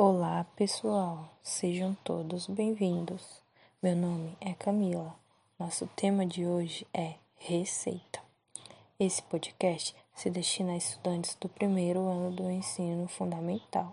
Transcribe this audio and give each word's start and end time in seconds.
Olá, 0.00 0.46
pessoal. 0.54 1.28
Sejam 1.42 1.92
todos 2.04 2.46
bem-vindos. 2.46 3.42
Meu 3.82 3.96
nome 3.96 4.38
é 4.40 4.54
Camila. 4.54 5.12
Nosso 5.58 5.88
tema 5.96 6.24
de 6.24 6.46
hoje 6.46 6.86
é 6.94 7.14
receita. 7.34 8.20
Esse 8.96 9.20
podcast 9.24 9.96
se 10.14 10.30
destina 10.30 10.74
a 10.74 10.76
estudantes 10.76 11.34
do 11.34 11.48
primeiro 11.48 12.06
ano 12.06 12.30
do 12.30 12.48
ensino 12.48 13.08
fundamental. 13.08 13.92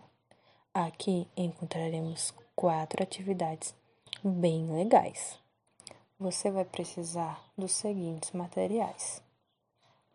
Aqui 0.72 1.28
encontraremos 1.36 2.32
quatro 2.56 3.02
atividades 3.02 3.74
bem 4.24 4.72
legais. 4.72 5.40
Você 6.20 6.52
vai 6.52 6.66
precisar 6.66 7.44
dos 7.58 7.72
seguintes 7.72 8.32
materiais: 8.32 9.24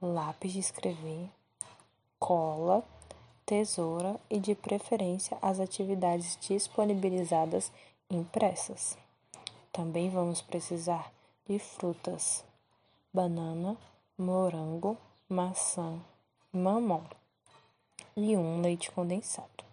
lápis 0.00 0.52
de 0.52 0.61
escrever, 0.61 1.29
cola, 2.16 2.84
tesoura 3.51 4.21
e, 4.30 4.39
de 4.39 4.55
preferência, 4.55 5.37
as 5.43 5.59
atividades 5.59 6.39
disponibilizadas 6.40 7.73
impressas. 8.09 8.96
Também 9.73 10.09
vamos 10.09 10.40
precisar 10.40 11.13
de 11.49 11.59
frutas: 11.59 12.45
banana, 13.13 13.76
morango, 14.17 14.96
maçã, 15.29 15.99
mamão 16.53 17.04
e 18.17 18.36
um 18.36 18.61
leite 18.61 18.89
condensado. 18.93 19.64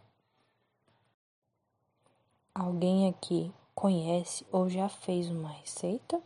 Alguém 2.55 3.07
aqui 3.07 3.53
conhece 3.75 4.43
ou 4.51 4.67
já 4.67 4.89
fez 4.89 5.29
uma 5.29 5.49
receita? 5.49 6.19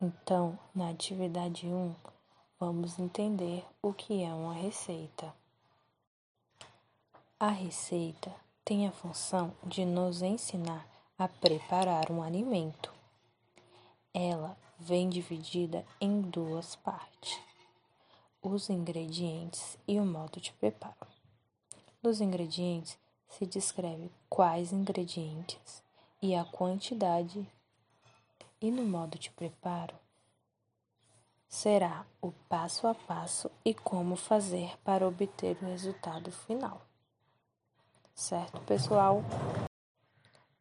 Então, 0.00 0.56
na 0.72 0.90
atividade 0.90 1.66
1, 1.66 1.92
vamos 2.60 3.00
entender 3.00 3.64
o 3.82 3.92
que 3.92 4.22
é 4.22 4.32
uma 4.32 4.54
receita. 4.54 5.41
A 7.44 7.48
receita 7.48 8.32
tem 8.64 8.86
a 8.86 8.92
função 8.92 9.52
de 9.64 9.84
nos 9.84 10.22
ensinar 10.22 10.86
a 11.18 11.26
preparar 11.26 12.08
um 12.08 12.22
alimento. 12.22 12.94
Ela 14.14 14.56
vem 14.78 15.08
dividida 15.08 15.84
em 16.00 16.20
duas 16.20 16.76
partes: 16.76 17.40
os 18.40 18.70
ingredientes 18.70 19.76
e 19.88 19.98
o 19.98 20.06
modo 20.06 20.40
de 20.40 20.52
preparo. 20.52 20.94
Nos 22.00 22.20
ingredientes 22.20 22.96
se 23.28 23.44
descreve 23.44 24.08
quais 24.30 24.72
ingredientes 24.72 25.82
e 26.22 26.36
a 26.36 26.44
quantidade, 26.44 27.44
e 28.60 28.70
no 28.70 28.84
modo 28.84 29.18
de 29.18 29.32
preparo 29.32 29.96
será 31.48 32.06
o 32.20 32.30
passo 32.48 32.86
a 32.86 32.94
passo 32.94 33.50
e 33.64 33.74
como 33.74 34.14
fazer 34.14 34.78
para 34.84 35.08
obter 35.08 35.58
o 35.60 35.66
resultado 35.66 36.30
final. 36.30 36.80
Certo, 38.22 38.60
pessoal? 38.60 39.20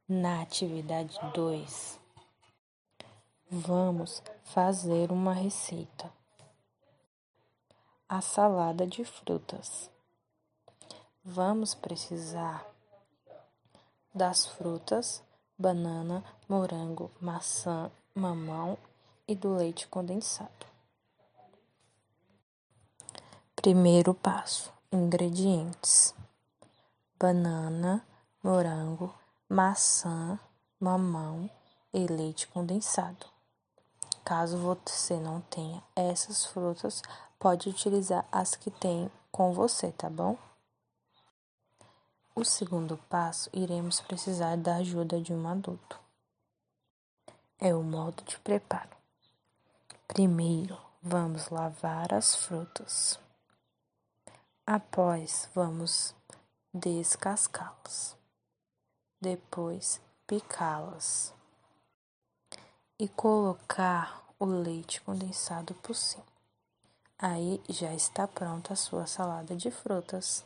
Na 0.09 0.41
atividade 0.41 1.15
2, 1.35 1.99
vamos 3.51 4.23
fazer 4.43 5.11
uma 5.11 5.31
receita. 5.31 6.11
A 8.09 8.19
salada 8.19 8.87
de 8.87 9.05
frutas. 9.05 9.91
Vamos 11.23 11.75
precisar 11.75 12.65
das 14.11 14.47
frutas, 14.47 15.23
banana, 15.55 16.23
morango, 16.49 17.11
maçã, 17.21 17.91
mamão 18.15 18.75
e 19.27 19.35
do 19.35 19.53
leite 19.53 19.87
condensado. 19.87 20.65
Primeiro 23.55 24.15
passo: 24.15 24.73
ingredientes: 24.91 26.15
banana, 27.21 28.03
morango, 28.43 29.13
maçã, 29.47 30.39
mamão 30.79 31.47
e 31.93 32.07
leite 32.07 32.47
condensado. 32.47 33.27
Caso 34.25 34.57
você 34.57 35.19
não 35.19 35.39
tenha 35.41 35.83
essas 35.95 36.47
frutas, 36.47 37.03
pode 37.37 37.69
utilizar 37.69 38.25
as 38.31 38.55
que 38.55 38.71
tem 38.71 39.11
com 39.31 39.53
você, 39.53 39.91
tá 39.91 40.09
bom? 40.09 40.35
O 42.33 42.43
segundo 42.43 42.97
passo, 43.07 43.51
iremos 43.53 44.01
precisar 44.01 44.57
da 44.57 44.77
ajuda 44.77 45.21
de 45.21 45.31
um 45.31 45.47
adulto. 45.47 45.99
É 47.59 47.75
o 47.75 47.83
modo 47.83 48.23
de 48.23 48.39
preparo. 48.39 48.97
Primeiro, 50.07 50.75
vamos 51.03 51.49
lavar 51.49 52.15
as 52.15 52.35
frutas. 52.35 53.19
Após, 54.65 55.47
vamos 55.53 56.15
descascá-las. 56.73 58.17
Depois, 59.19 60.01
picá-las. 60.25 61.33
E 62.97 63.07
colocar 63.07 64.23
o 64.39 64.45
leite 64.45 65.01
condensado 65.01 65.73
por 65.75 65.95
cima. 65.95 66.25
Aí 67.17 67.61
já 67.69 67.93
está 67.93 68.27
pronta 68.27 68.73
a 68.73 68.75
sua 68.75 69.05
salada 69.05 69.55
de 69.55 69.69
frutas. 69.69 70.45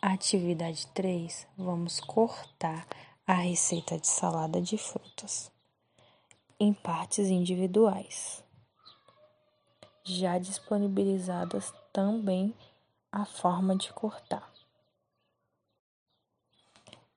Atividade 0.00 0.86
3: 0.88 1.46
vamos 1.56 2.00
cortar 2.00 2.86
a 3.26 3.34
receita 3.34 3.98
de 3.98 4.06
salada 4.06 4.60
de 4.60 4.78
frutas 4.78 5.50
em 6.60 6.72
partes 6.72 7.28
individuais 7.28 8.42
já 10.08 10.38
disponibilizadas 10.38 11.72
também 11.92 12.54
a 13.10 13.24
forma 13.24 13.74
de 13.74 13.92
cortar. 13.92 14.52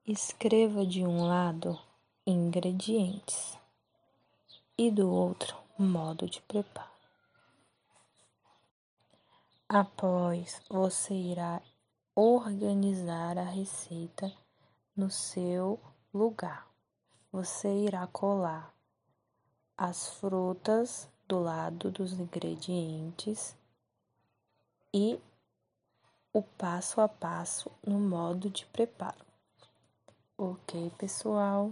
Escreva 0.06 0.86
de 0.86 1.04
um 1.04 1.28
lado 1.28 1.80
ingredientes 2.26 3.58
e 4.78 4.90
do 4.90 5.10
outro 5.12 5.56
modo 5.78 6.30
de 6.30 6.42
preparo. 6.42 6.90
Após, 9.68 10.62
você 10.70 11.14
irá 11.14 11.62
organizar 12.16 13.38
a 13.38 13.44
receita 13.44 14.32
no 14.96 15.10
seu 15.10 15.80
lugar. 16.14 16.68
Você 17.32 17.70
irá 17.86 18.06
colar 18.08 18.74
as 19.78 20.10
frutas 20.10 21.10
do 21.28 21.40
lado 21.40 21.90
dos 21.90 22.12
ingredientes 22.14 23.56
e 24.94 25.18
o 26.34 26.42
passo 26.42 27.02
a 27.02 27.08
passo 27.08 27.72
no 27.86 28.00
modo 28.00 28.50
de 28.50 28.66
preparo. 28.68 29.26
Ok, 30.38 30.92
pessoal? 30.98 31.72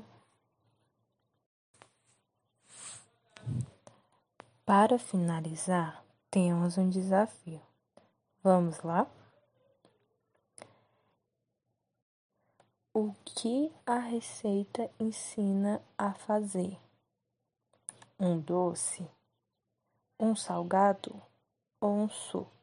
Para 4.66 5.00
finalizar, 5.00 6.04
temos 6.30 6.78
um 6.78 6.90
desafio. 6.90 7.62
Vamos 8.44 8.82
lá? 8.82 9.08
O 12.94 13.14
que 13.24 13.72
a 13.86 13.98
receita 13.98 14.90
ensina 15.00 15.82
a 15.98 16.14
fazer? 16.14 16.78
Um 18.20 18.40
doce? 18.40 19.08
um 20.20 20.36
salgado 20.36 21.16
ou 21.80 21.92
um 21.92 22.10
suco? 22.10 22.59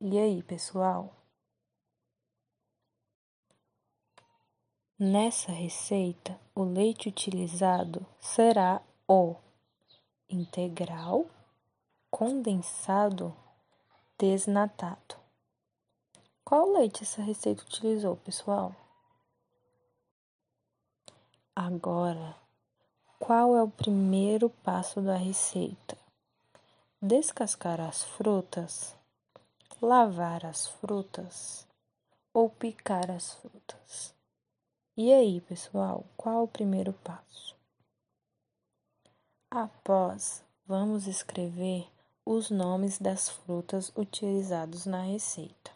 E 0.00 0.18
aí, 0.18 0.42
pessoal? 0.42 1.12
Nessa 4.98 5.52
receita, 5.52 6.38
o 6.54 6.62
leite 6.62 7.08
utilizado 7.08 8.06
será 8.20 8.82
o 9.08 9.36
integral, 10.28 11.26
condensado, 12.10 13.36
desnatado. 14.18 15.16
Qual 16.44 16.72
leite 16.72 17.02
essa 17.02 17.22
receita 17.22 17.62
utilizou, 17.62 18.16
pessoal? 18.16 18.74
Agora, 21.54 22.36
qual 23.18 23.56
é 23.56 23.62
o 23.62 23.70
primeiro 23.70 24.48
passo 24.48 25.00
da 25.00 25.16
receita? 25.16 25.98
descascar 27.00 27.80
as 27.80 28.02
frutas, 28.02 28.96
lavar 29.80 30.44
as 30.44 30.66
frutas 30.66 31.66
ou 32.32 32.50
picar 32.50 33.10
as 33.10 33.34
frutas. 33.34 34.14
E 34.96 35.12
aí, 35.12 35.40
pessoal, 35.40 36.04
qual 36.16 36.44
o 36.44 36.48
primeiro 36.48 36.92
passo? 36.92 37.56
Após, 39.50 40.44
vamos 40.66 41.06
escrever 41.06 41.88
os 42.24 42.50
nomes 42.50 42.98
das 42.98 43.28
frutas 43.28 43.90
utilizados 43.96 44.84
na 44.84 45.02
receita. 45.02 45.70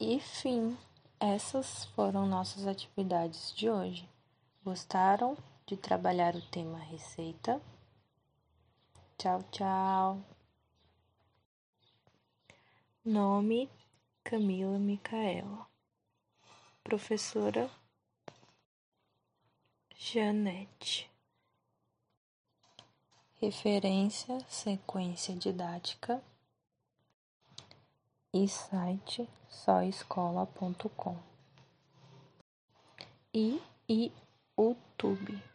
E 0.00 0.18
fim, 0.18 0.76
essas 1.20 1.84
foram 1.94 2.26
nossas 2.26 2.66
atividades 2.66 3.54
de 3.54 3.70
hoje. 3.70 4.08
Gostaram 4.64 5.36
de 5.66 5.76
trabalhar 5.76 6.34
o 6.34 6.42
tema 6.50 6.78
receita? 6.78 7.60
Tchau, 9.16 9.42
tchau. 9.52 10.33
Nome 13.06 13.68
Camila 14.24 14.78
Micaela. 14.78 15.66
Professora 16.82 17.70
Janete. 19.94 21.10
Referência, 23.34 24.40
sequência 24.48 25.36
didática 25.36 26.24
e 28.32 28.48
site 28.48 29.28
soescola.com 29.50 31.18
e 33.34 33.60
YouTube. 34.58 35.53